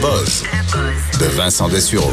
buzz 0.00 0.44
de 1.20 1.26
Vincent 1.36 1.68
Dessureau. 1.68 2.10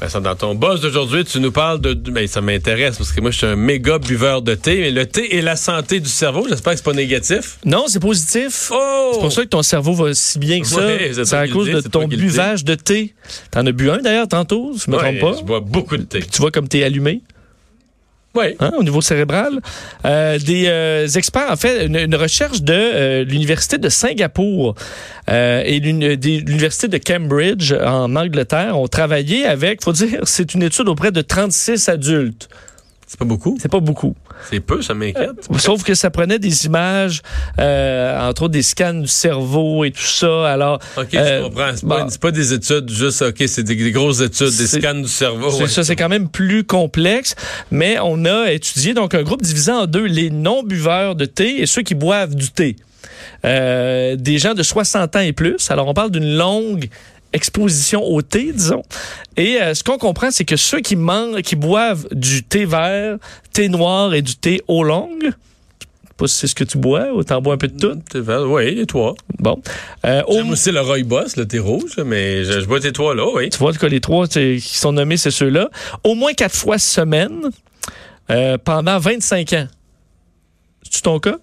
Vincent, 0.00 0.20
dans 0.20 0.36
ton 0.36 0.54
boss 0.54 0.80
d'aujourd'hui, 0.80 1.24
tu 1.24 1.40
nous 1.40 1.50
parles 1.50 1.80
de. 1.80 1.94
Ben, 1.94 2.26
ça 2.28 2.40
m'intéresse 2.40 2.96
parce 2.98 3.10
que 3.12 3.20
moi, 3.20 3.30
je 3.30 3.38
suis 3.38 3.46
un 3.46 3.56
méga 3.56 3.98
buveur 3.98 4.42
de 4.42 4.54
thé. 4.54 4.78
Mais 4.80 4.90
le 4.90 5.06
thé 5.06 5.36
et 5.36 5.42
la 5.42 5.56
santé 5.56 5.98
du 6.00 6.08
cerveau, 6.08 6.46
j'espère 6.48 6.74
que 6.74 6.76
c'est 6.78 6.84
pas 6.84 6.92
négatif. 6.92 7.58
Non, 7.64 7.84
c'est 7.88 7.98
positif. 8.00 8.70
Oh! 8.72 9.10
C'est 9.14 9.20
pour 9.20 9.32
ça 9.32 9.42
que 9.42 9.48
ton 9.48 9.62
cerveau 9.62 9.94
va 9.94 10.14
si 10.14 10.38
bien 10.38 10.60
que 10.60 10.66
ça. 10.66 10.86
Ouais, 10.86 11.10
c'est 11.14 11.32
à 11.34 11.48
cause 11.48 11.68
de 11.68 11.80
ton 11.80 12.06
buvage 12.06 12.64
de 12.64 12.74
thé. 12.74 13.14
T'en 13.50 13.66
as 13.66 13.72
bu 13.72 13.90
un 13.90 13.98
d'ailleurs 13.98 14.28
tantôt, 14.28 14.72
je 14.76 14.90
me 14.90 14.96
Ouais, 14.96 15.18
trompe 15.18 15.32
pas. 15.34 15.38
Je 15.40 15.44
bois 15.44 15.60
beaucoup 15.60 15.96
de 15.96 16.02
thé. 16.04 16.20
Tu 16.20 16.38
vois 16.40 16.50
comme 16.50 16.68
t'es 16.68 16.84
allumé. 16.84 17.22
Oui. 18.34 18.56
hein, 18.60 18.70
au 18.78 18.82
niveau 18.82 19.00
cérébral. 19.00 19.60
Euh, 20.04 20.38
des 20.38 20.64
euh, 20.66 21.08
experts, 21.08 21.50
en 21.50 21.56
fait, 21.56 21.86
une, 21.86 21.96
une 21.96 22.14
recherche 22.14 22.62
de 22.62 22.72
euh, 22.74 23.24
l'Université 23.24 23.78
de 23.78 23.88
Singapour 23.88 24.74
et 25.30 25.80
l'Université 25.80 26.88
de 26.88 26.98
Cambridge 26.98 27.72
en 27.72 28.16
Angleterre 28.16 28.78
ont 28.78 28.88
travaillé 28.88 29.44
avec, 29.44 29.84
faut 29.84 29.92
dire, 29.92 30.20
c'est 30.24 30.54
une 30.54 30.62
étude 30.62 30.88
auprès 30.88 31.12
de 31.12 31.20
36 31.20 31.88
adultes. 31.90 32.48
C'est 33.08 33.18
pas 33.18 33.24
beaucoup? 33.24 33.56
C'est 33.58 33.70
pas 33.70 33.80
beaucoup. 33.80 34.14
C'est 34.50 34.60
peu, 34.60 34.82
ça 34.82 34.92
m'inquiète. 34.92 35.48
Sauf 35.56 35.82
que 35.82 35.94
ça 35.94 36.10
prenait 36.10 36.38
des 36.38 36.66
images, 36.66 37.22
euh, 37.58 38.28
entre 38.28 38.42
autres 38.42 38.52
des 38.52 38.62
scans 38.62 38.92
du 38.92 39.06
cerveau 39.06 39.82
et 39.84 39.92
tout 39.92 40.02
ça. 40.02 40.52
Alors, 40.52 40.78
OK, 40.98 41.08
je 41.10 41.18
euh, 41.18 41.42
comprends. 41.44 41.70
C'est 41.74 41.88
pas, 41.88 42.02
bon. 42.02 42.10
c'est 42.10 42.20
pas 42.20 42.30
des 42.30 42.52
études, 42.52 42.90
juste, 42.90 43.22
OK, 43.22 43.42
c'est 43.46 43.62
des, 43.62 43.76
des 43.76 43.92
grosses 43.92 44.20
études, 44.20 44.54
des 44.54 44.66
scans 44.66 44.94
du 44.94 45.08
cerveau. 45.08 45.50
C'est 45.50 45.62
ouais. 45.62 45.68
ça, 45.68 45.84
c'est 45.84 45.96
quand 45.96 46.10
même 46.10 46.28
plus 46.28 46.64
complexe, 46.64 47.34
mais 47.70 47.96
on 48.02 48.26
a 48.26 48.52
étudié 48.52 48.92
donc 48.92 49.14
un 49.14 49.22
groupe 49.22 49.40
divisé 49.40 49.72
en 49.72 49.86
deux, 49.86 50.04
les 50.04 50.28
non-buveurs 50.28 51.14
de 51.14 51.24
thé 51.24 51.62
et 51.62 51.66
ceux 51.66 51.82
qui 51.82 51.94
boivent 51.94 52.34
du 52.34 52.50
thé. 52.50 52.76
Euh, 53.46 54.16
des 54.16 54.38
gens 54.38 54.52
de 54.52 54.62
60 54.62 55.16
ans 55.16 55.20
et 55.20 55.32
plus. 55.32 55.70
Alors, 55.70 55.88
on 55.88 55.94
parle 55.94 56.10
d'une 56.10 56.36
longue 56.36 56.88
exposition 57.32 58.02
au 58.04 58.22
thé, 58.22 58.52
disons. 58.52 58.82
Et 59.36 59.60
euh, 59.60 59.74
ce 59.74 59.84
qu'on 59.84 59.98
comprend, 59.98 60.30
c'est 60.30 60.44
que 60.44 60.56
ceux 60.56 60.80
qui 60.80 60.96
mangent, 60.96 61.42
qui 61.42 61.56
boivent 61.56 62.06
du 62.12 62.42
thé 62.42 62.64
vert, 62.64 63.18
thé 63.52 63.68
noir 63.68 64.14
et 64.14 64.22
du 64.22 64.34
thé 64.36 64.62
eau 64.68 64.82
longue, 64.82 65.22
je 65.22 65.28
sais 65.28 66.14
pas 66.16 66.26
si 66.26 66.34
c'est 66.36 66.46
ce 66.48 66.54
que 66.54 66.64
tu 66.64 66.78
bois 66.78 67.12
ou 67.14 67.22
t'en 67.22 67.40
bois 67.40 67.54
un 67.54 67.58
peu 67.58 67.68
de 67.68 67.78
tout. 67.78 68.00
Vert, 68.14 68.42
Oui, 68.50 68.74
les 68.74 68.86
trois. 68.86 69.14
Bon. 69.38 69.60
Euh, 70.04 70.22
au- 70.26 70.32
J'aime 70.34 70.50
aussi 70.50 70.72
le 70.72 70.80
rooibos, 70.80 71.36
le 71.36 71.46
thé 71.46 71.58
rouge, 71.58 71.96
mais 72.04 72.44
je, 72.44 72.60
je 72.60 72.66
bois 72.66 72.80
tes 72.80 72.92
trois 72.92 73.14
là, 73.14 73.24
oui. 73.34 73.50
Tu 73.50 73.58
vois, 73.58 73.72
cas, 73.72 73.88
les 73.88 74.00
trois 74.00 74.26
qui 74.26 74.60
sont 74.60 74.92
nommés, 74.92 75.16
c'est 75.16 75.30
ceux-là. 75.30 75.68
Au 76.04 76.14
moins 76.14 76.32
quatre 76.32 76.54
fois 76.56 76.78
semaine 76.78 77.42
euh, 78.30 78.58
pendant 78.58 78.98
25 78.98 79.52
ans. 79.52 79.68
C'est-tu 80.82 81.02
ton 81.02 81.18
cas? 81.20 81.36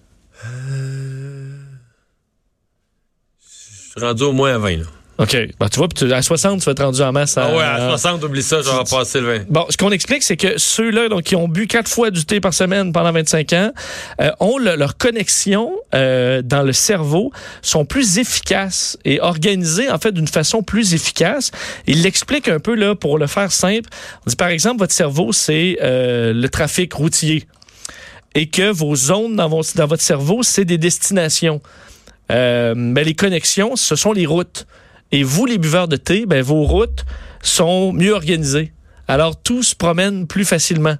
Je 3.40 4.00
suis 4.00 4.00
rendu 4.00 4.22
au 4.24 4.32
moins 4.32 4.54
à 4.54 4.58
20, 4.58 4.76
là. 4.78 4.84
OK. 5.18 5.34
Ben, 5.58 5.68
tu 5.70 5.78
vois, 5.78 5.88
tu- 5.88 6.12
à 6.12 6.20
60, 6.20 6.60
tu 6.60 6.66
vas 6.66 6.72
être 6.72 6.84
rendu 6.84 7.00
en 7.00 7.10
masse. 7.10 7.38
Ah 7.38 7.54
ouais, 7.56 7.62
à 7.62 7.88
60, 7.88 8.22
oublie 8.24 8.42
ça, 8.42 8.60
je 8.60 8.68
vais 8.68 8.84
passer 8.90 9.20
le 9.20 9.38
20. 9.38 9.44
Bon, 9.48 9.64
ce 9.70 9.76
qu'on 9.78 9.90
explique, 9.90 10.22
c'est 10.22 10.36
que 10.36 10.58
ceux-là 10.58 11.08
donc, 11.08 11.22
qui 11.22 11.36
ont 11.36 11.48
bu 11.48 11.66
quatre 11.66 11.88
fois 11.90 12.10
du 12.10 12.26
thé 12.26 12.38
par 12.38 12.52
semaine 12.52 12.92
pendant 12.92 13.12
25 13.12 13.52
ans 13.54 13.72
euh, 14.20 14.30
ont 14.40 14.58
le- 14.58 14.76
leur 14.76 14.98
connexion 14.98 15.72
euh, 15.94 16.42
dans 16.42 16.62
le 16.62 16.74
cerveau 16.74 17.32
sont 17.62 17.86
plus 17.86 18.18
efficaces 18.18 18.98
et 19.06 19.18
organisées 19.20 19.90
en 19.90 19.98
fait 19.98 20.12
d'une 20.12 20.28
façon 20.28 20.62
plus 20.62 20.92
efficace. 20.92 21.50
Il 21.86 22.02
l'explique 22.02 22.48
un 22.48 22.60
peu 22.60 22.74
là 22.74 22.94
pour 22.94 23.16
le 23.18 23.26
faire 23.26 23.52
simple. 23.52 23.88
On 24.26 24.30
dit 24.30 24.36
par 24.36 24.48
exemple 24.48 24.80
votre 24.80 24.92
cerveau 24.94 25.32
c'est 25.32 25.78
euh, 25.82 26.34
le 26.34 26.48
trafic 26.50 26.92
routier 26.92 27.46
et 28.34 28.48
que 28.50 28.70
vos 28.70 28.94
zones 28.94 29.36
dans, 29.36 29.48
vos- 29.48 29.62
dans 29.76 29.86
votre 29.86 30.02
cerveau 30.02 30.42
c'est 30.42 30.66
des 30.66 30.76
destinations. 30.78 31.62
Euh, 32.30 32.74
ben, 32.76 33.04
les 33.04 33.14
connexions, 33.14 33.76
ce 33.76 33.96
sont 33.96 34.12
les 34.12 34.26
routes. 34.26 34.66
Et 35.12 35.22
vous, 35.22 35.46
les 35.46 35.58
buveurs 35.58 35.88
de 35.88 35.96
thé, 35.96 36.26
ben, 36.26 36.42
vos 36.42 36.64
routes 36.64 37.04
sont 37.42 37.92
mieux 37.92 38.12
organisées. 38.12 38.72
Alors, 39.08 39.40
tout 39.40 39.62
se 39.62 39.74
promène 39.74 40.26
plus 40.26 40.44
facilement. 40.44 40.96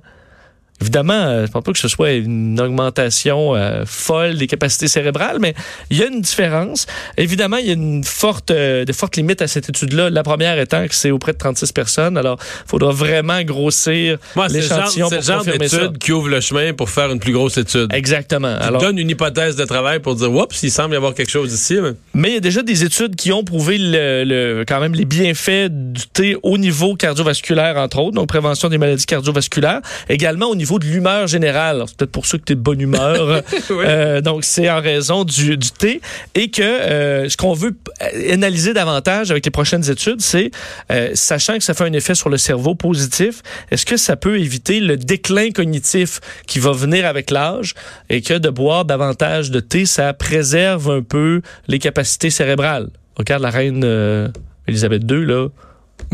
Évidemment, 0.81 1.14
euh, 1.14 1.47
je 1.47 1.50
pense 1.53 1.64
pas 1.64 1.72
que 1.72 1.78
ce 1.78 1.88
soit 1.88 2.12
une 2.12 2.60
augmentation 2.60 3.54
euh, 3.54 3.84
folle 3.87 4.37
des 4.37 4.47
capacités 4.47 4.88
cérébrales, 4.88 5.38
mais 5.41 5.54
il 5.91 5.97
y 5.98 6.03
a 6.03 6.06
une 6.06 6.20
différence. 6.20 6.87
Évidemment, 7.16 7.56
il 7.56 7.66
y 7.66 7.70
a 7.70 7.72
une 7.72 8.04
forte, 8.04 8.50
euh, 8.50 8.84
de 8.84 8.92
fortes 8.92 9.16
limites 9.16 9.41
à 9.42 9.47
cette 9.48 9.69
étude-là. 9.70 10.10
La 10.10 10.22
première 10.22 10.59
étant 10.59 10.87
que 10.87 10.94
c'est 10.94 11.10
auprès 11.10 11.32
de 11.32 11.38
36 11.38 11.72
personnes. 11.72 12.19
Alors, 12.19 12.38
il 12.66 12.69
faudra 12.69 12.92
vraiment 12.92 13.41
grossir 13.42 14.19
genre, 14.34 14.48
l'échantillon 14.48 15.09
c'est 15.09 15.16
pour 15.16 15.22
le 15.22 15.22
genre 15.22 15.38
confirmer 15.44 15.69
ça. 15.69 15.91
qui 15.98 16.12
ouvre 16.12 16.28
le 16.28 16.41
chemin 16.41 16.72
pour 16.75 16.91
faire 16.91 17.10
une 17.10 17.20
plus 17.20 17.32
grosse 17.32 17.56
étude. 17.56 17.91
Exactement. 17.94 18.56
Qui 18.58 18.64
Alors, 18.64 18.81
donne 18.82 18.98
une 18.98 19.08
hypothèse 19.10 19.56
de 19.56 19.64
travail 19.64 20.00
pour 20.00 20.14
dire, 20.14 20.31
oups, 20.31 20.62
il 20.62 20.70
semble 20.70 20.93
y 20.93 20.97
avoir 20.97 21.14
quelque 21.14 21.31
chose 21.31 21.53
ici. 21.54 21.78
mais- 21.81 21.93
Mais 22.14 22.28
il 22.28 22.34
y 22.34 22.38
a 22.38 22.41
déjà 22.41 22.62
des 22.62 22.84
études 22.84 23.16
qui 23.16 23.32
ont 23.32 23.44
prouvé 23.44 23.78
le, 23.78 24.25
le- 24.25 24.64
quand 24.69 24.81
même 24.81 24.94
les 24.94 25.04
bienfaits 25.06 25.69
du 25.70 26.03
thé 26.12 26.37
au 26.43 26.58
niveau 26.58 26.97
cardiovasculaire, 26.97 27.76
entre 27.76 27.98
autres, 28.00 28.14
donc 28.16 28.28
prévention 28.28 28.69
des 28.69 28.78
maladies 28.78 29.06
cardiovasculaires, 29.06 29.81
également 30.08 30.47
au 30.47 30.54
niveau 30.54 30.66
de 30.78 30.84
l'humeur 30.87 31.27
générale. 31.27 31.84
C'est 31.87 31.97
peut-être 31.97 32.10
pour 32.12 32.27
ça 32.27 32.38
que 32.38 32.44
tu 32.44 32.53
es 32.53 32.56
de 32.56 32.60
bonne 32.60 32.81
humeur. 32.81 33.43
Oui. 33.71 33.84
Euh, 33.87 34.21
donc, 34.21 34.44
c'est 34.44 34.71
en 34.71 34.81
raison 34.81 35.25
du, 35.25 35.56
du 35.56 35.71
thé. 35.71 36.00
Et 36.34 36.50
que 36.50 36.62
euh, 36.62 37.28
ce 37.28 37.37
qu'on 37.37 37.53
veut 37.54 37.72
p- 37.72 38.32
analyser 38.32 38.75
davantage 38.75 39.31
avec 39.31 39.44
les 39.44 39.50
prochaines 39.50 39.88
études, 39.91 40.21
c'est, 40.21 40.50
euh, 40.93 41.10
sachant 41.15 41.56
que 41.59 41.65
ça 41.65 41.75
fait 41.75 41.84
un 41.84 41.93
effet 41.93 42.15
sur 42.15 42.28
le 42.28 42.37
cerveau 42.37 42.75
positif, 42.75 43.43
est-ce 43.71 43.84
que 43.87 43.97
ça 43.97 44.16
peut 44.16 44.38
éviter 44.38 44.81
le 44.81 44.97
déclin 44.97 45.50
cognitif 45.50 46.21
qui 46.47 46.59
va 46.59 46.72
venir 46.72 47.06
avec 47.06 47.31
l'âge? 47.31 47.75
Et 48.10 48.21
que 48.22 48.34
de 48.34 48.50
boire 48.50 48.84
davantage 48.84 49.50
de 49.50 49.60
thé, 49.60 49.84
ça 49.87 50.12
préserve 50.12 50.91
un 50.91 51.03
peu 51.03 51.41
les 51.69 51.78
capacités 51.78 52.31
cérébrales? 52.31 52.88
Regarde 53.16 53.43
la 53.43 53.50
reine 53.50 53.82
euh, 53.84 54.28
Elisabeth 54.69 55.03
II, 55.10 55.25
là, 55.26 55.49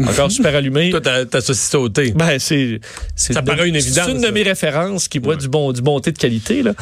encore 0.06 0.31
super 0.32 0.54
allumée. 0.54 0.91
Toi, 0.91 1.00
t'as- 1.00 1.26
t'associes 1.26 1.70
ça 1.70 1.78
au 1.78 1.88
thé. 1.88 2.12
Ben, 2.12 2.38
c'est, 2.38 2.81
Ça 3.16 3.41
de- 3.41 3.47
paraît 3.47 3.69
une 3.69 3.76
évidence, 3.76 4.06
C'est 4.06 4.12
une 4.12 4.20
de 4.22 4.28
mes 4.31 4.43
références 4.43 5.09
qui 5.09 5.19
boit 5.20 5.34
Ouais. 5.34 5.41
du 5.41 5.48
bon, 5.48 5.72
du 5.72 5.82
bon 5.82 6.00
thé 6.00 6.12
de 6.12 6.19
qualité, 6.19 6.62
là. 6.62 6.72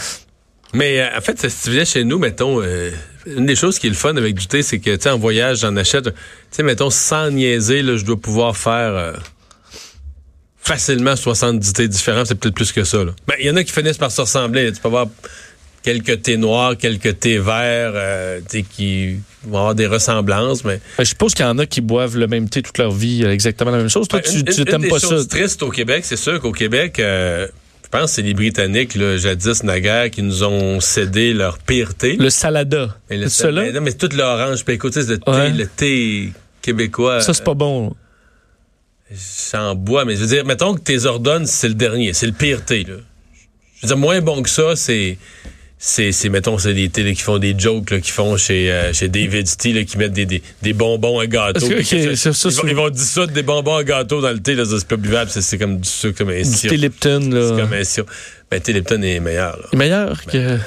Mais 0.72 1.00
euh, 1.00 1.08
en 1.18 1.20
fait, 1.20 1.48
si 1.50 1.64
tu 1.64 1.70
viens 1.72 1.84
chez 1.84 2.04
nous, 2.04 2.18
mettons, 2.18 2.62
euh, 2.62 2.90
une 3.26 3.44
des 3.46 3.56
choses 3.56 3.78
qui 3.80 3.88
est 3.88 3.90
le 3.90 3.96
fun 3.96 4.16
avec 4.16 4.36
du 4.38 4.46
thé, 4.46 4.62
c'est 4.62 4.78
que, 4.78 4.94
tu 4.94 5.02
sais, 5.02 5.10
en 5.10 5.18
voyage, 5.18 5.58
j'en 5.60 5.76
achète. 5.76 6.04
Tu 6.04 6.12
sais, 6.52 6.62
mettons, 6.62 6.90
sans 6.90 7.30
niaiser, 7.30 7.82
là, 7.82 7.96
je 7.96 8.04
dois 8.04 8.16
pouvoir 8.20 8.56
faire 8.56 8.94
euh, 8.94 9.12
facilement 10.58 11.16
70 11.16 11.72
thés 11.72 11.88
différents. 11.88 12.24
C'est 12.24 12.34
peut-être 12.36 12.54
plus 12.54 12.70
que 12.72 12.84
ça. 12.84 12.98
Ben, 13.26 13.34
il 13.40 13.46
y 13.46 13.50
en 13.50 13.56
a 13.56 13.64
qui 13.64 13.72
finissent 13.72 13.98
par 13.98 14.12
se 14.12 14.20
ressembler. 14.20 14.70
Tu 14.72 14.80
peux 14.80 14.88
avoir 14.88 15.06
quelques 15.82 16.22
thés 16.22 16.36
noirs, 16.36 16.76
quelques 16.76 17.18
thés 17.20 17.38
verts, 17.38 17.92
euh, 17.94 18.40
qui 18.70 19.16
vont 19.44 19.58
avoir 19.58 19.74
des 19.74 19.86
ressemblances, 19.86 20.64
mais... 20.64 20.80
Ben, 20.98 21.04
Je 21.04 21.10
suppose 21.10 21.34
qu'il 21.34 21.44
y 21.44 21.48
en 21.48 21.58
a 21.58 21.66
qui 21.66 21.80
boivent 21.80 22.16
le 22.16 22.26
même 22.26 22.48
thé 22.48 22.62
toute 22.62 22.78
leur 22.78 22.92
vie, 22.92 23.24
euh, 23.24 23.32
exactement 23.32 23.70
la 23.70 23.78
même 23.78 23.88
chose. 23.88 24.08
Toi, 24.08 24.20
Ben, 24.22 24.44
tu, 24.44 24.64
t'aimes 24.64 24.88
pas 24.88 24.98
ça. 24.98 25.24
tristes 25.24 25.62
au 25.62 25.70
Québec, 25.70 26.04
c'est 26.04 26.16
sûr 26.16 26.40
qu'au 26.40 26.52
Québec, 26.52 26.98
euh, 27.00 27.46
je 27.82 27.88
pense 27.88 28.10
que 28.10 28.16
c'est 28.16 28.22
les 28.22 28.34
Britanniques, 28.34 28.94
là, 28.94 29.16
jadis 29.16 29.64
naguère, 29.64 30.10
qui 30.10 30.22
nous 30.22 30.44
ont 30.44 30.80
cédé 30.80 31.32
leur 31.32 31.58
pire 31.58 31.94
thé. 31.94 32.16
Le 32.16 32.30
salada. 32.30 32.96
Mais 33.08 33.16
le 33.16 33.52
mais 33.52 33.72
non, 33.72 33.80
mais 33.80 33.92
tout 33.92 34.08
l'orange, 34.14 34.64
écoute, 34.68 34.94
le 34.96 35.18
thé, 35.18 35.48
le 35.50 35.66
thé 35.66 36.32
québécois. 36.62 37.20
Ça, 37.20 37.34
c'est 37.34 37.44
pas 37.44 37.54
bon. 37.54 37.94
J'en 39.50 39.74
bois, 39.74 40.04
mais 40.04 40.14
je 40.14 40.20
veux 40.20 40.26
dire, 40.28 40.44
mettons 40.44 40.74
que 40.74 40.80
tes 40.80 41.04
ordonnes, 41.04 41.46
c'est 41.46 41.66
le 41.66 41.74
dernier, 41.74 42.12
c'est 42.12 42.26
le 42.26 42.32
pire 42.32 42.64
thé, 42.64 42.84
là. 42.84 42.94
Je 43.76 43.86
veux 43.86 43.88
dire, 43.88 43.96
moins 43.96 44.20
bon 44.20 44.42
que 44.42 44.50
ça, 44.50 44.76
c'est. 44.76 45.18
C'est, 45.82 46.12
c'est, 46.12 46.28
mettons, 46.28 46.58
c'est 46.58 46.74
des 46.74 46.90
thés 46.90 47.02
là, 47.02 47.12
qui 47.14 47.22
font 47.22 47.38
des 47.38 47.58
jokes, 47.58 47.88
là, 47.90 48.00
qui 48.00 48.10
font 48.10 48.36
chez, 48.36 48.70
euh, 48.70 48.92
chez 48.92 49.08
David's 49.08 49.56
Tea, 49.56 49.72
là, 49.72 49.82
qui 49.84 49.96
mettent 49.96 50.12
des, 50.12 50.26
des, 50.26 50.42
des 50.60 50.72
bonbons 50.74 51.18
à 51.18 51.26
gâteau. 51.26 51.66
Que, 51.70 51.76
que 51.76 52.14
ça, 52.16 52.34
ça, 52.34 52.48
ils, 52.50 52.54
vont, 52.54 52.62
c'est- 52.62 52.68
ils 52.68 52.76
vont 52.76 52.90
dissoudre 52.90 53.32
des 53.32 53.42
bonbons 53.42 53.76
à 53.76 53.82
gâteau 53.84 54.20
dans 54.20 54.30
le 54.30 54.40
thé, 54.40 54.54
là, 54.54 54.64
c'est 54.66 54.86
pas 54.86 54.96
buvable, 54.96 55.30
c'est, 55.30 55.40
c'est 55.40 55.56
comme 55.56 55.80
du 55.80 55.88
sucre, 55.88 56.18
comme 56.18 56.28
un 56.28 56.44
sirop. 56.44 56.74
Lipton, 56.74 57.20
C'est 57.32 57.38
là. 57.56 57.62
comme 57.62 57.72
un 57.72 57.82
sirop. 57.84 58.06
Ben, 58.50 58.60
thé 58.60 58.74
Lipton 58.74 59.00
est 59.00 59.20
meilleur, 59.20 59.56
là. 59.56 59.68
Meilleur 59.72 60.22
que. 60.26 60.58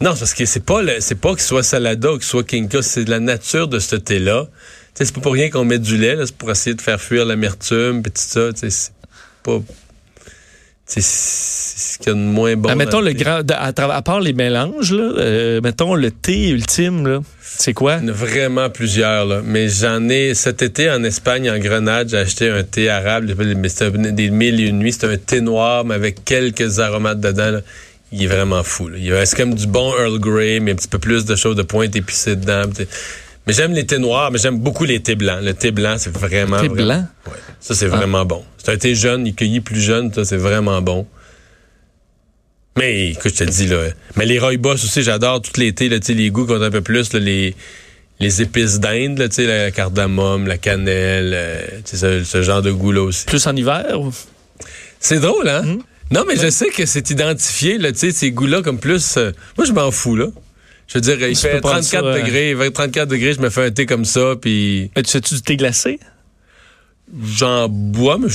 Non, 0.00 0.14
c'est 0.14 0.18
parce 0.20 0.34
que 0.34 0.44
c'est 0.44 0.64
pas 0.64 0.82
le, 0.82 0.96
c'est 0.98 1.14
pas 1.20 1.30
qu'il 1.34 1.42
soit 1.42 1.62
Salada 1.62 2.10
ou 2.14 2.16
qu'il 2.18 2.26
soit 2.26 2.42
Kinka, 2.42 2.82
c'est 2.82 3.04
de 3.04 3.10
la 3.10 3.20
nature 3.20 3.68
de 3.68 3.78
ce 3.78 3.94
thé-là. 3.94 4.48
Tu 4.48 4.50
sais, 4.94 5.04
c'est 5.04 5.14
pas 5.14 5.20
pour 5.20 5.34
rien 5.34 5.50
qu'on 5.50 5.64
met 5.64 5.78
du 5.78 5.96
lait, 5.98 6.16
là, 6.16 6.26
c'est 6.26 6.34
pour 6.36 6.50
essayer 6.50 6.74
de 6.74 6.82
faire 6.82 7.00
fuir 7.00 7.24
l'amertume 7.26 8.00
et 8.00 8.10
tout 8.10 8.12
ça. 8.16 8.48
C'est 8.56 8.92
pas. 9.44 9.60
C'est 10.84 11.02
ce 11.98 12.04
qu'il 12.04 12.12
y 12.12 12.16
a 12.16 12.18
de 12.18 12.24
moins 12.24 12.56
bon. 12.56 12.68
Ah, 12.70 12.74
mettons 12.74 13.00
le 13.00 13.12
thé. 13.14 13.24
grand. 13.24 13.42
à, 13.50 14.02
part 14.02 14.20
les 14.20 14.32
mélanges, 14.32 14.92
là, 14.92 15.12
euh, 15.18 15.60
mettons 15.60 15.94
le 15.94 16.10
thé 16.10 16.50
ultime. 16.50 17.22
C'est 17.42 17.72
quoi? 17.72 17.96
Il 18.00 18.06
y 18.06 18.10
en 18.10 18.12
a 18.12 18.16
vraiment 18.16 18.70
plusieurs, 18.70 19.26
là. 19.26 19.40
Mais 19.44 19.68
j'en 19.68 20.08
ai, 20.08 20.34
cet 20.34 20.62
été 20.62 20.90
en 20.90 21.02
Espagne, 21.02 21.50
en 21.50 21.58
Grenade, 21.58 22.10
j'ai 22.10 22.18
acheté 22.18 22.50
un 22.50 22.62
thé 22.62 22.88
arabe, 22.88 23.32
mais 23.56 23.68
c'était 23.68 23.90
des 24.12 24.30
mille 24.30 24.60
et 24.60 24.68
une 24.68 24.78
nuits. 24.78 24.92
C'était 24.92 25.08
un 25.08 25.16
thé 25.16 25.40
noir, 25.40 25.84
mais 25.84 25.94
avec 25.94 26.24
quelques 26.24 26.78
aromates 26.78 27.20
dedans, 27.20 27.50
là. 27.50 27.60
Il 28.10 28.24
est 28.24 28.26
vraiment 28.26 28.62
fou, 28.62 28.88
là. 28.88 28.96
Il 28.98 29.12
reste 29.12 29.34
comme 29.34 29.52
du 29.52 29.66
bon 29.66 29.92
Earl 29.98 30.18
Grey, 30.18 30.60
mais 30.60 30.72
un 30.72 30.76
petit 30.76 30.88
peu 30.88 30.98
plus 30.98 31.26
de 31.26 31.36
choses 31.36 31.56
de 31.56 31.62
pointe 31.62 31.94
épicée 31.94 32.36
dedans. 32.36 32.62
Mais 33.46 33.52
j'aime 33.52 33.72
les 33.72 33.84
thés 33.84 33.98
noirs, 33.98 34.30
mais 34.30 34.38
j'aime 34.38 34.58
beaucoup 34.58 34.84
les 34.84 35.00
thés 35.00 35.14
blancs. 35.14 35.40
Le 35.42 35.52
thé 35.52 35.72
blanc, 35.72 35.96
c'est 35.98 36.12
vraiment. 36.12 36.60
Thé 36.60 36.68
vraiment- 36.68 36.86
blanc? 36.86 37.06
Ouais. 37.26 37.38
Ça, 37.60 37.74
c'est 37.74 37.86
vraiment 37.86 38.24
bon. 38.24 38.44
C'est 38.56 38.72
un 38.72 38.76
thé 38.76 38.94
jeune, 38.94 39.26
il 39.26 39.34
cueillit 39.34 39.60
plus 39.60 39.80
jeune, 39.80 40.12
ça, 40.12 40.24
c'est 40.24 40.36
vraiment 40.36 40.80
bon. 40.80 41.06
Mais 42.78 43.10
écoute, 43.10 43.32
je 43.36 43.44
te 43.44 43.50
dis, 43.50 43.66
là. 43.66 43.88
Mais 44.16 44.24
les 44.26 44.38
rooibos 44.38 44.74
aussi, 44.74 45.02
j'adore 45.02 45.42
tous 45.42 45.58
les 45.60 45.72
thés, 45.72 45.88
là, 45.88 45.98
tu 46.00 46.06
sais, 46.06 46.14
les 46.14 46.30
goûts 46.30 46.46
qu'on 46.46 46.60
a 46.62 46.66
un 46.66 46.70
peu 46.70 46.80
plus, 46.80 47.12
là, 47.12 47.18
les, 47.20 47.54
les 48.20 48.42
épices 48.42 48.78
d'Inde, 48.80 49.18
là, 49.18 49.28
tu 49.28 49.36
sais, 49.36 49.46
la 49.46 49.70
cardamome, 49.70 50.46
la 50.46 50.58
cannelle, 50.58 51.32
euh, 51.34 51.60
tu 51.84 51.96
sais, 51.96 52.20
ce, 52.20 52.24
ce 52.24 52.42
genre 52.42 52.62
de 52.62 52.70
goût-là 52.72 53.02
aussi. 53.02 53.24
Plus 53.26 53.46
en 53.46 53.54
hiver? 53.56 54.00
ou- 54.00 54.12
C'est 55.00 55.18
drôle, 55.20 55.48
hein? 55.48 55.62
Hmm? 55.62 55.78
Non, 56.10 56.24
mais 56.26 56.36
je 56.36 56.48
sais 56.48 56.68
que 56.70 56.86
c'est 56.86 57.10
identifié, 57.10 57.76
là, 57.78 57.92
tu 57.92 57.98
sais, 57.98 58.10
ces 58.12 58.30
goûts-là 58.30 58.62
comme 58.62 58.78
plus... 58.78 59.16
euh, 59.18 59.32
moi, 59.56 59.66
je 59.66 59.72
m'en 59.72 59.90
fous, 59.90 60.16
là. 60.16 60.26
Je 60.86 60.94
veux 60.94 61.00
dire, 61.02 61.20
il 61.28 61.34
Tu 61.36 61.42
fait 61.42 61.52
peux 61.56 61.60
prendre 61.60 61.80
34 61.84 62.02
ça, 62.02 62.06
euh, 62.06 62.22
degrés, 62.22 62.54
20, 62.54 62.70
34 62.70 63.08
degrés, 63.08 63.34
je 63.34 63.40
me 63.40 63.50
fais 63.50 63.64
un 63.66 63.70
thé 63.70 63.84
comme 63.84 64.06
ça, 64.06 64.34
puis 64.40 64.90
Mais 64.96 65.02
tu 65.02 65.10
sais-tu 65.10 65.34
du 65.34 65.42
thé 65.42 65.56
glacé? 65.56 65.98
j'en 67.36 67.68
bois, 67.68 68.18
mais 68.18 68.28
je... 68.28 68.34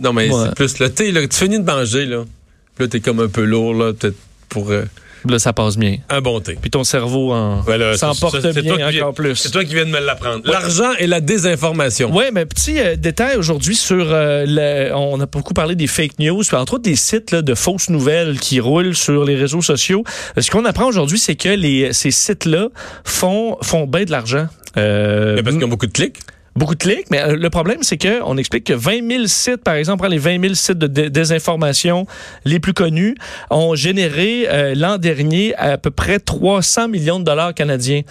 Non, 0.00 0.12
mais 0.12 0.30
Ouais. 0.30 0.44
c'est 0.46 0.54
plus 0.54 0.78
le 0.78 0.90
thé, 0.90 1.12
là, 1.12 1.26
tu 1.26 1.36
finis 1.36 1.58
de 1.58 1.64
manger, 1.64 2.06
là. 2.06 2.24
Puis 2.76 2.84
là, 2.84 2.88
t'es 2.88 3.00
comme 3.00 3.20
un 3.20 3.28
peu 3.28 3.44
lourd, 3.44 3.74
là, 3.74 3.92
peut-être 3.92 4.16
pour 4.48 4.70
euh, 4.70 4.84
Là, 5.28 5.40
ça 5.40 5.52
passe 5.52 5.76
bien. 5.76 5.96
un 6.10 6.20
bon 6.20 6.38
thé. 6.40 6.56
Puis 6.60 6.70
ton 6.70 6.84
cerveau 6.84 7.32
en 7.32 7.60
Voilà, 7.62 7.96
s'emporte 7.96 8.40
bien 8.54 8.76
viens- 8.76 8.88
encore 9.02 9.14
plus. 9.14 9.34
C'est 9.34 9.50
toi 9.50 9.64
qui 9.64 9.74
viens 9.74 9.84
de 9.84 9.90
me 9.90 9.98
l'apprendre. 9.98 10.42
L'argent 10.48 10.92
et 11.00 11.08
la 11.08 11.20
désinformation. 11.20 12.10
Oui, 12.16 12.26
mais 12.32 12.46
petit 12.46 12.78
euh, 12.78 12.94
détail 12.94 13.36
aujourd'hui 13.36 13.74
sur 13.74 14.06
euh, 14.12 14.44
le- 14.46 14.94
on 14.94 15.20
a 15.20 15.26
beaucoup 15.26 15.54
parlé 15.54 15.74
des 15.74 15.88
fake 15.88 16.20
news, 16.20 16.42
puis 16.46 16.56
entre 16.56 16.74
autres 16.74 16.84
des 16.84 16.94
sites 16.94 17.32
là, 17.32 17.42
de 17.42 17.54
fausses 17.56 17.90
nouvelles 17.90 18.38
qui 18.38 18.60
roulent 18.60 18.94
sur 18.94 19.24
les 19.24 19.34
réseaux 19.34 19.60
sociaux. 19.60 20.04
Ce 20.38 20.48
qu'on 20.52 20.64
apprend 20.64 20.86
aujourd'hui, 20.86 21.18
c'est 21.18 21.34
que 21.34 21.48
les, 21.48 21.92
ces 21.92 22.12
sites-là 22.12 22.68
font 23.04 23.56
font 23.60 23.86
bien 23.88 24.04
de 24.04 24.12
l'argent. 24.12 24.46
Mais 24.76 25.42
parce 25.42 25.56
qu'ils 25.56 25.64
ont 25.64 25.68
beaucoup 25.68 25.88
de 25.88 25.92
clics. 25.92 26.18
Beaucoup 26.58 26.74
de 26.74 26.82
clics, 26.82 27.10
mais 27.10 27.20
euh, 27.22 27.36
le 27.36 27.50
problème, 27.50 27.78
c'est 27.82 27.96
que 27.96 28.20
on 28.24 28.36
explique 28.36 28.64
que 28.64 28.72
20 28.74 29.08
000 29.10 29.26
sites, 29.26 29.62
par 29.64 29.74
exemple, 29.74 30.06
les 30.08 30.18
20 30.18 30.40
000 30.42 30.54
sites 30.54 30.78
de 30.78 30.86
dé- 30.86 31.10
désinformation 31.10 32.06
les 32.44 32.60
plus 32.60 32.74
connus, 32.74 33.14
ont 33.50 33.74
généré 33.74 34.46
euh, 34.48 34.74
l'an 34.74 34.98
dernier 34.98 35.54
à 35.56 35.78
peu 35.78 35.90
près 35.90 36.18
300 36.18 36.88
millions 36.88 37.18
de 37.20 37.24
dollars 37.24 37.54
canadiens. 37.54 38.02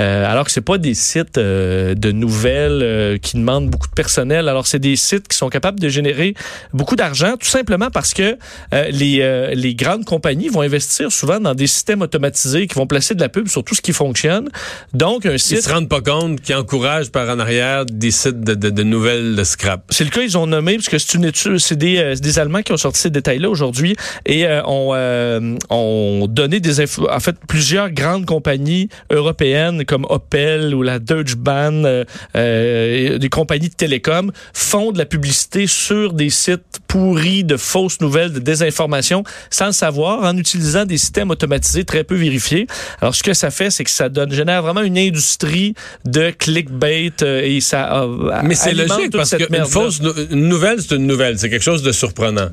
Euh, 0.00 0.24
alors 0.32 0.44
que 0.46 0.50
c'est 0.50 0.60
pas 0.72 0.78
des 0.78 0.94
sites 0.94 1.36
euh, 1.36 1.94
de 1.94 2.10
nouvelles 2.10 2.80
euh, 2.82 3.18
qui 3.18 3.36
demandent 3.36 3.68
beaucoup 3.68 3.88
de 3.88 3.92
personnel. 3.92 4.48
Alors 4.48 4.66
c'est 4.66 4.78
des 4.78 4.96
sites 4.96 5.28
qui 5.28 5.36
sont 5.36 5.50
capables 5.50 5.78
de 5.78 5.88
générer 5.90 6.34
beaucoup 6.72 6.96
d'argent, 6.96 7.34
tout 7.38 7.48
simplement 7.58 7.90
parce 7.90 8.14
que 8.14 8.28
euh, 8.72 8.84
les, 8.90 9.18
euh, 9.20 9.52
les 9.54 9.74
grandes 9.74 10.06
compagnies 10.06 10.48
vont 10.48 10.62
investir 10.62 11.12
souvent 11.12 11.38
dans 11.40 11.54
des 11.54 11.66
systèmes 11.66 12.02
automatisés 12.02 12.66
qui 12.66 12.74
vont 12.76 12.86
placer 12.86 13.14
de 13.14 13.20
la 13.20 13.28
pub 13.28 13.46
sur 13.48 13.62
tout 13.62 13.74
ce 13.74 13.82
qui 13.82 13.92
fonctionne. 13.92 14.48
Donc 14.94 15.26
un 15.26 15.32
Ils 15.32 15.38
site 15.38 15.62
se 15.64 15.68
rendent 15.68 15.88
pas 15.88 16.00
compte 16.00 16.40
qu'ils 16.40 16.54
encouragent 16.56 17.10
par 17.10 17.28
en 17.28 17.38
arrière 17.38 17.84
des 17.84 18.10
sites 18.10 18.40
de, 18.40 18.54
de- 18.54 18.70
de 18.70 18.82
nouvelles 18.82 19.36
de 19.36 19.44
scrap. 19.44 19.82
C'est 19.90 20.04
le 20.04 20.10
cas, 20.10 20.22
ils 20.22 20.38
ont 20.38 20.46
nommé, 20.46 20.76
parce 20.76 20.88
que 20.88 20.98
c'est 20.98 21.14
une 21.14 21.24
étude, 21.26 21.58
c'est 21.58 21.76
des, 21.76 21.98
euh, 21.98 22.14
des 22.14 22.38
Allemands 22.38 22.62
qui 22.62 22.72
ont 22.72 22.76
sorti 22.78 23.00
ces 23.02 23.10
détails-là 23.10 23.50
aujourd'hui 23.50 23.96
et 24.24 24.46
euh, 24.46 24.62
ont, 24.64 24.92
euh, 24.94 25.56
ont 25.68 26.26
donné 26.28 26.60
des 26.60 26.80
infos. 26.80 27.06
En 27.10 27.20
fait, 27.20 27.36
plusieurs 27.46 27.90
grandes 27.90 28.24
compagnies 28.24 28.88
européennes 29.10 29.84
comme 29.90 30.06
Opel 30.08 30.72
ou 30.72 30.82
la 30.82 31.00
Deutsche 31.00 31.34
Bahn, 31.34 31.84
euh, 31.84 32.04
euh, 32.36 33.18
des 33.18 33.28
compagnies 33.28 33.70
de 33.70 33.74
télécom, 33.74 34.30
font 34.54 34.92
de 34.92 34.98
la 34.98 35.04
publicité 35.04 35.66
sur 35.66 36.12
des 36.12 36.30
sites 36.30 36.78
pourris 36.86 37.42
de 37.42 37.56
fausses 37.56 38.00
nouvelles, 38.00 38.32
de 38.32 38.38
désinformation, 38.38 39.24
sans 39.50 39.66
le 39.66 39.72
savoir, 39.72 40.22
en 40.22 40.36
utilisant 40.36 40.84
des 40.84 40.96
systèmes 40.96 41.30
automatisés 41.30 41.84
très 41.84 42.04
peu 42.04 42.14
vérifiés. 42.14 42.68
Alors, 43.00 43.16
ce 43.16 43.24
que 43.24 43.34
ça 43.34 43.50
fait, 43.50 43.70
c'est 43.70 43.82
que 43.82 43.90
ça 43.90 44.08
donne, 44.08 44.30
génère 44.30 44.62
vraiment 44.62 44.82
une 44.82 44.96
industrie 44.96 45.74
de 46.04 46.30
clickbait 46.30 47.12
euh, 47.22 47.42
et 47.42 47.60
ça 47.60 48.02
euh, 48.04 48.40
Mais 48.44 48.54
c'est 48.54 48.72
logique 48.72 49.10
parce 49.10 49.34
qu'une 49.34 49.66
fausse 49.66 50.00
nouvelle, 50.30 50.80
c'est 50.80 50.94
une 50.94 51.08
nouvelle. 51.08 51.36
C'est 51.36 51.50
quelque 51.50 51.64
chose 51.64 51.82
de 51.82 51.90
surprenant. 51.90 52.50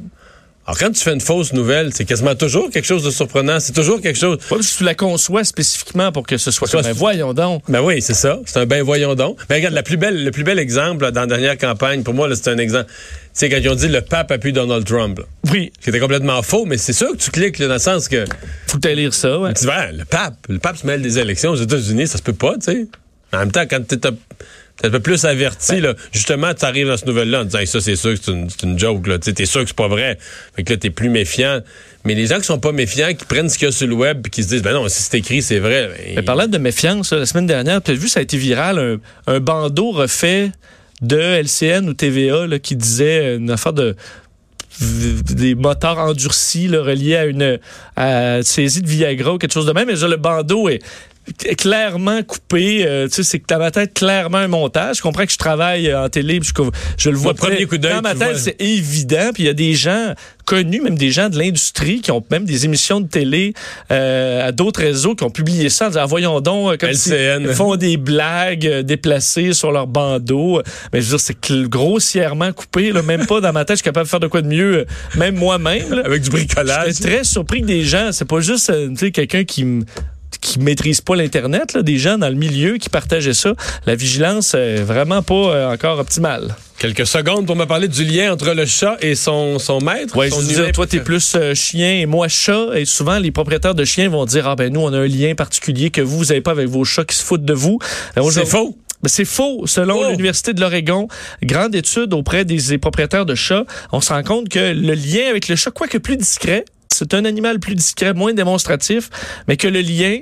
Alors, 0.68 0.80
quand 0.80 0.92
tu 0.92 1.02
fais 1.02 1.14
une 1.14 1.22
fausse 1.22 1.54
nouvelle, 1.54 1.94
c'est 1.94 2.04
quasiment 2.04 2.36
toujours 2.36 2.70
quelque 2.70 2.84
chose 2.86 3.02
de 3.02 3.10
surprenant. 3.10 3.58
C'est 3.62 3.72
toujours 3.72 4.02
quelque 4.02 4.20
chose. 4.20 4.36
Ouais, 4.36 4.58
parce 4.58 4.68
que 4.74 4.78
tu 4.80 4.84
la 4.84 4.96
conçois 4.96 5.46
spécifiquement 5.46 6.12
pour 6.12 6.28
que 6.28 6.38
ce 6.38 6.52
soit 6.52 6.68
Soit- 6.68 6.82
comme, 6.82 6.92
ben, 6.92 6.98
voyons 6.98 7.34
donc. 7.34 7.64
Ben 7.70 7.80
oui, 7.82 8.02
c'est 8.02 8.14
ça. 8.14 8.40
C'est 8.46 8.60
un 8.60 8.66
ben 8.66 8.84
voyons 8.84 9.16
donc. 9.16 9.38
Mais 9.50 9.56
regarde, 9.56 9.74
la 9.74 9.82
plus 9.84 9.96
belle, 9.96 10.26
le 10.26 10.32
plus 10.32 10.44
bel 10.44 10.60
exemple 10.60 11.04
là, 11.06 11.12
dans 11.12 11.22
la 11.22 11.28
dernière 11.28 11.58
campagne, 11.58 12.04
pour 12.04 12.14
moi, 12.14 12.28
là, 12.28 12.36
c'est 12.36 12.50
un 12.50 12.58
exemple. 12.58 12.92
C'est 13.32 13.48
quand 13.50 13.58
ils 13.62 13.70
ont 13.70 13.76
dit 13.76 13.88
le 13.88 14.02
pape 14.02 14.30
appuie 14.30 14.52
Donald 14.52 14.84
Trump. 14.86 15.20
là. 15.20 15.26
Oui, 15.54 15.72
Ce 15.80 15.84
qui 15.86 15.90
était 15.90 16.00
complètement 16.02 16.42
faux, 16.42 16.66
mais 16.66 16.78
c'est 16.78 16.92
sûr 16.92 17.12
que 17.14 17.18
tu 17.18 17.32
cliques 17.32 17.60
là, 17.60 17.68
dans 17.68 17.74
le 17.76 17.80
sens 17.80 18.10
que 18.10 18.26
faut 18.68 18.78
que 18.78 18.88
tu 18.90 18.94
lire 18.94 19.14
ça. 19.14 19.40
Ouais. 19.40 19.54
tu 19.54 19.62
dis, 19.62 19.68
Ben, 19.68 19.96
le 19.98 20.04
pape, 20.04 20.36
le 20.50 20.60
pape 20.60 20.76
se 20.76 20.86
mêle 20.86 21.02
des 21.02 21.18
élections 21.18 21.52
aux 21.52 21.56
États-Unis, 21.56 22.08
ça 22.08 22.18
se 22.18 22.24
peut 22.24 22.34
pas, 22.34 22.56
tu 22.56 22.60
sais. 22.74 22.88
En 23.32 23.40
même 23.40 23.52
temps, 23.54 23.64
quand 23.70 23.88
t'es 23.88 24.00
un 24.84 24.90
peu 24.90 25.00
plus 25.00 25.26
averti, 25.26 25.80
là, 25.80 25.96
justement, 26.12 26.54
tu 26.54 26.66
arrives 26.66 26.88
dans 26.88 26.98
ce 26.98 27.06
nouvelle-là 27.06 27.42
en 27.42 27.46
disant, 27.46 27.60
ça, 27.66 27.82
c'est 27.82 27.96
sûr 27.96 28.14
que 28.14 28.20
c'est 28.24 28.64
une, 28.64 28.78
joke, 28.78 29.08
là. 29.08 29.18
T'es 29.18 29.46
sûr 29.46 29.62
que 29.62 29.68
c'est 29.68 29.76
pas 29.76 29.88
vrai. 29.88 30.18
Fait 30.56 30.64
que 30.64 30.74
là, 30.74 30.78
t'es 30.78 30.92
plus 30.92 31.10
méfiant. 31.10 31.62
Mais 32.06 32.14
les 32.14 32.28
gens 32.28 32.38
qui 32.38 32.46
sont 32.46 32.60
pas 32.60 32.72
méfiants, 32.72 33.14
qui 33.14 33.26
prennent 33.26 33.50
ce 33.50 33.58
qu'il 33.58 33.68
y 33.68 33.70
a 33.70 33.72
sur 33.72 33.88
le 33.88 33.96
web 33.96 34.22
puis 34.22 34.32
qui 34.32 34.44
se 34.44 34.50
disent, 34.50 34.62
ben 34.62 34.74
non, 34.74 34.88
si 34.88 35.02
c'est 35.02 35.18
écrit, 35.18 35.42
c'est 35.42 35.60
vrai. 35.60 35.90
ben, 35.90 36.16
Mais 36.18 36.22
parlant 36.22 36.48
de 36.48 36.58
méfiance, 36.58 37.12
la 37.12 37.26
semaine 37.26 37.48
dernière, 37.48 37.82
tu 37.82 37.92
as 37.92 37.96
vu, 37.96 38.08
ça 38.08 38.20
a 38.20 38.24
été 38.24 38.38
viral, 38.38 39.00
un, 39.26 39.40
bandeau 39.40 39.92
refait 39.92 40.52
de 41.02 41.18
LCN 41.18 41.90
ou 41.90 41.94
TVA 41.94 42.48
là, 42.48 42.60
qui 42.60 42.76
disait 42.76 43.36
une 43.36 43.52
affaire 43.52 43.74
de 43.74 43.96
des 44.80 45.56
moteurs 45.56 45.98
endurcis 45.98 46.68
là, 46.68 46.84
reliés 46.84 47.16
à 47.16 47.26
une 47.26 48.44
saisie 48.44 48.84
de 48.84 48.88
Viagra 48.88 49.34
ou 49.34 49.38
quelque 49.40 49.54
chose 49.54 49.66
de 49.66 49.74
même. 49.74 49.88
Mais 49.88 49.96
le 49.96 50.18
bandeau 50.18 50.70
est 50.70 50.80
clairement 51.58 52.24
coupé. 52.24 52.86
euh, 52.86 53.08
tu 53.08 53.16
sais, 53.16 53.24
c'est 53.24 53.40
que 53.40 53.46
dans 53.48 53.60
ma 53.60 53.72
tête, 53.72 53.94
clairement 53.94 54.38
un 54.40 54.48
montage. 54.48 54.98
Je 54.98 55.02
comprends 55.02 55.26
que 55.26 55.32
je 55.32 55.38
travaille 55.38 55.90
euh, 55.90 56.06
en 56.06 56.10
télé, 56.10 56.40
je, 56.44 56.52
je 56.98 57.10
le 57.10 57.18
vois 57.18 57.32
Au 57.32 57.36
premier 57.36 57.66
coup 57.66 57.78
d'œil, 57.78 57.94
Dans 57.94 58.02
ma 58.02 58.16
tête, 58.16 58.38
c'est 58.38 58.62
évident. 58.62 59.32
Puis 59.34 59.44
il 59.44 59.46
y 59.48 59.50
a 59.50 59.54
des 59.54 59.74
gens 59.74 60.14
connus, 60.46 60.82
même 60.82 60.98
des 60.98 61.12
gens 61.12 61.28
de 61.30 61.38
l'industrie, 61.38 62.00
qui 62.02 62.12
ont 62.12 62.24
même 62.32 62.46
des 62.46 62.64
émissions 62.66 63.02
de 63.02 63.08
télé 63.08 63.54
euh, 63.92 64.48
à 64.48 64.52
d'autres 64.54 64.80
réseaux, 64.82 65.14
qui 65.16 65.24
ont 65.26 65.30
publié 65.30 65.70
ça 65.70 65.86
en 65.86 65.90
disant, 65.90 66.02
Ah, 66.04 66.06
voyons 66.06 66.40
donc, 66.42 66.72
euh, 66.74 66.78
comme 66.78 66.94
s'ils 66.94 67.54
font 67.54 67.76
des 67.76 67.98
blagues 67.98 68.66
euh, 68.66 68.84
déplacées 68.84 69.54
sur 69.54 69.72
leur 69.72 69.88
bandeau. 69.88 70.62
Mais 70.94 71.02
je 71.02 71.06
veux 71.12 71.18
dire, 71.18 71.20
c'est 71.20 71.70
grossièrement 71.70 72.52
coupé. 72.54 72.92
Là, 72.92 73.02
même 73.02 73.26
pas 73.26 73.42
dans 73.42 73.52
ma 73.54 73.66
tête, 73.66 73.78
je 73.78 73.82
suis 73.82 73.84
capable 73.86 74.06
de 74.06 74.10
faire 74.10 74.20
de 74.22 74.28
quoi 74.28 74.42
de 74.42 74.48
mieux, 74.48 74.86
même 75.16 75.36
moi-même. 75.36 76.02
avec 76.06 76.22
du 76.22 76.30
bricolage. 76.30 76.94
J'étais 76.94 77.10
très 77.16 77.24
surpris 77.24 77.62
que 77.62 77.66
des 77.68 77.84
gens, 77.84 78.12
c'est 78.12 78.26
pas 78.28 78.40
juste 78.40 78.72
tu 78.90 78.96
sais, 78.98 79.12
quelqu'un 79.12 79.44
qui 79.44 79.62
m- 79.62 79.84
qui 80.42 80.60
maîtrise 80.60 81.02
pas 81.02 81.16
l'internet, 81.16 81.74
là, 81.74 81.82
des 81.82 81.98
gens 81.98 82.18
dans 82.18 82.30
le 82.30 82.36
milieu 82.36 82.78
qui 82.78 82.90
partageaient 82.90 83.34
ça. 83.34 83.54
La 83.86 83.96
vigilance 83.96 84.54
est 84.54 84.76
vraiment 84.78 85.22
pas 85.22 85.34
euh, 85.34 85.74
encore 85.74 86.00
optimale. 86.00 86.56
Quelques 86.80 87.08
secondes 87.08 87.48
pour 87.48 87.56
me 87.56 87.66
parler 87.66 87.88
du 87.88 88.04
lien 88.04 88.32
entre 88.32 88.54
le 88.54 88.66
chat 88.66 88.98
et 89.02 89.16
son, 89.16 89.58
son 89.58 89.80
maître. 89.82 90.14
Son 90.30 90.42
je 90.42 90.46
dire, 90.46 90.72
toi, 90.72 90.86
t'es 90.86 91.00
plus 91.00 91.34
euh, 91.36 91.56
chien 91.56 91.94
et 91.94 92.06
moi 92.06 92.28
chat. 92.28 92.68
Et 92.76 92.86
souvent, 92.86 93.18
les 93.18 93.32
propriétaires 93.32 93.74
de 93.74 93.84
chiens 93.84 94.10
vont 94.10 94.26
dire, 94.26 94.48
ah 94.48 94.56
ben 94.56 94.72
nous, 94.72 94.82
on 94.82 94.94
a 94.94 95.00
un 95.00 95.08
lien 95.08 95.34
particulier 95.34 95.90
que 95.90 96.02
vous, 96.02 96.18
vous 96.18 96.32
avez 96.32 96.42
pas 96.42 96.52
avec 96.52 96.68
vos 96.68 96.84
chats 96.86 97.06
qui 97.06 97.16
se 97.16 97.24
foutent 97.24 97.46
de 97.46 97.54
vous. 97.54 97.80
Euh, 98.18 98.30
C'est 98.32 98.46
faux. 98.46 98.78
Ben, 99.02 99.10
c'est 99.10 99.26
faux. 99.26 99.66
Selon 99.66 100.00
Oh. 100.02 100.10
l'Université 100.12 100.54
de 100.54 100.62
l'Oregon, 100.62 101.08
grande 101.44 101.74
étude 101.74 102.14
auprès 102.14 102.46
des, 102.46 102.58
des 102.58 102.78
propriétaires 102.78 103.26
de 103.26 103.36
chats, 103.36 103.66
on 103.92 104.02
se 104.02 104.14
rend 104.14 104.24
compte 104.24 104.50
que 104.50 104.60
le 104.74 104.94
lien 104.94 105.30
avec 105.30 105.48
le 105.48 105.56
chat, 105.56 105.72
quoique 105.72 105.98
plus 105.98 106.18
discret, 106.18 106.66
c'est 106.98 107.14
un 107.14 107.26
animal 107.26 107.60
plus 107.60 107.76
discret, 107.76 108.14
moins 108.14 108.34
démonstratif, 108.34 109.10
mais 109.48 109.56
que 109.56 109.68
le 109.68 109.82
lien 109.82 110.22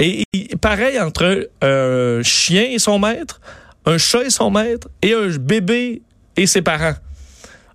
est 0.00 0.56
pareil 0.60 0.98
entre 0.98 1.48
un 1.62 2.22
chien 2.22 2.64
et 2.70 2.78
son 2.78 2.98
maître, 2.98 3.40
un 3.86 3.98
chat 3.98 4.24
et 4.24 4.30
son 4.30 4.50
maître, 4.50 4.88
et 5.02 5.14
un 5.14 5.28
bébé 5.38 6.02
et 6.36 6.46
ses 6.46 6.62
parents. 6.62 6.94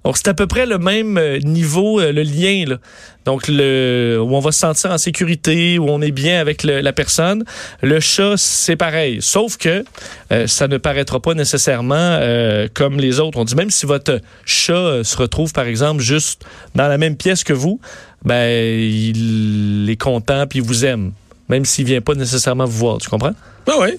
Donc, 0.04 0.18
c'est 0.18 0.28
à 0.28 0.34
peu 0.34 0.48
près 0.48 0.66
le 0.66 0.78
même 0.80 1.18
euh, 1.18 1.40
niveau, 1.40 2.00
euh, 2.00 2.12
le 2.12 2.24
lien, 2.24 2.66
là. 2.68 2.78
Donc, 3.26 3.44
le, 3.48 4.18
où 4.22 4.36
on 4.36 4.40
va 4.42 4.52
se 4.52 4.60
sentir 4.60 4.92
en 4.92 4.98
sécurité, 4.98 5.80
où 5.80 5.88
on 5.90 6.02
est 6.02 6.12
bien 6.12 6.42
avec 6.42 6.64
le- 6.64 6.82
la 6.82 6.92
personne. 6.92 7.46
Le 7.82 8.00
chat, 8.02 8.34
c'est 8.36 8.76
pareil. 8.76 9.20
Sauf 9.22 9.56
que 9.56 9.86
euh, 10.34 10.46
ça 10.48 10.68
ne 10.68 10.78
paraîtra 10.78 11.22
pas 11.22 11.34
nécessairement 11.34 11.96
euh, 11.96 12.68
comme 12.74 12.98
les 13.00 13.22
autres. 13.22 13.38
On 13.40 13.46
dit 13.46 13.56
même 13.56 13.70
si 13.72 13.86
votre 13.86 14.20
chat 14.46 15.04
se 15.06 15.16
retrouve, 15.16 15.54
par 15.54 15.68
exemple, 15.68 16.02
juste 16.02 16.44
dans 16.76 16.90
la 16.90 16.98
même 16.98 17.16
pièce 17.16 17.46
que 17.46 17.54
vous, 17.54 17.80
ben, 18.26 18.50
il 18.50 19.88
est 19.90 19.96
content 20.02 20.46
puis 20.48 20.60
il 20.60 20.66
vous 20.66 20.84
aime. 20.86 21.12
Même 21.50 21.66
s'il 21.66 21.86
vient 21.86 22.02
pas 22.02 22.16
nécessairement 22.16 22.66
vous 22.66 22.78
voir. 22.78 22.98
Tu 22.98 23.10
comprends? 23.10 23.34
Ah 23.68 23.78
ouais. 23.80 23.98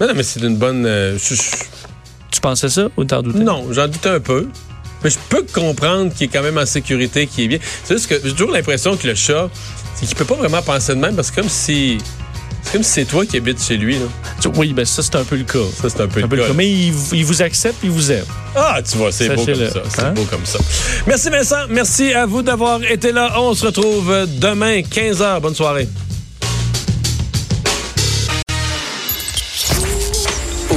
Non, 0.00 0.08
non, 0.08 0.14
mais 0.16 0.22
c'est 0.22 0.40
une 0.40 0.56
bonne. 0.56 0.84
euh, 0.86 1.18
Tu 2.32 2.40
pensais 2.40 2.68
ça 2.68 2.88
ou 2.96 3.04
t'en 3.04 3.22
doutais? 3.22 3.38
non, 3.40 3.66
j'en 3.72 3.86
doute 3.86 4.06
un 4.06 4.18
peu. 4.20 4.48
Mais 5.02 5.10
je 5.10 5.18
peux 5.28 5.44
comprendre 5.52 6.12
qu'il 6.12 6.26
est 6.26 6.28
quand 6.28 6.42
même 6.42 6.58
en 6.58 6.66
sécurité, 6.66 7.26
qu'il 7.26 7.44
est 7.44 7.48
bien. 7.48 7.58
C'est 7.84 7.94
juste 7.94 8.08
que 8.08 8.20
j'ai 8.22 8.32
toujours 8.32 8.50
l'impression 8.50 8.96
que 8.96 9.06
le 9.06 9.14
chat, 9.14 9.48
c'est 9.94 10.06
qu'il 10.06 10.16
peut 10.16 10.24
pas 10.24 10.34
vraiment 10.34 10.62
penser 10.62 10.94
de 10.94 11.00
même 11.00 11.14
parce 11.14 11.30
que 11.30 11.40
comme 11.40 11.48
si. 11.48 11.98
C'est 12.62 12.72
comme 12.72 12.82
si 12.82 12.90
c'est 12.90 13.04
toi 13.06 13.24
qui 13.24 13.38
habites 13.38 13.62
chez 13.62 13.78
lui. 13.78 13.98
Là. 13.98 14.04
Oui, 14.54 14.74
ben 14.74 14.84
ça, 14.84 15.02
c'est 15.02 15.16
un 15.16 15.24
peu 15.24 15.36
le 15.36 15.44
cas. 15.44 15.58
Ça, 15.80 15.88
c'est 15.88 16.02
un 16.02 16.08
peu 16.08 16.20
Un 16.20 16.24
le 16.24 16.28
peu 16.28 16.36
le 16.36 16.46
cas. 16.46 16.52
Mais 16.54 16.70
il, 16.70 16.92
il 17.12 17.24
vous 17.24 17.40
accepte 17.40 17.76
il 17.82 17.90
vous 17.90 18.12
aime. 18.12 18.26
Ah, 18.54 18.80
tu 18.82 18.98
vois, 18.98 19.10
c'est 19.10 19.34
beau 19.34 19.46
comme 19.46 19.54
ça. 19.54 19.82
C'est 19.88 20.02
hein? 20.02 20.12
beau 20.12 20.24
comme 20.24 20.44
ça. 20.44 20.58
Merci 21.06 21.30
Vincent. 21.30 21.66
Merci 21.70 22.12
à 22.12 22.26
vous 22.26 22.42
d'avoir 22.42 22.84
été 22.84 23.12
là. 23.12 23.32
On 23.40 23.54
se 23.54 23.64
retrouve 23.64 24.26
demain, 24.38 24.80
15h. 24.80 25.40
Bonne 25.40 25.54
soirée. 25.54 25.88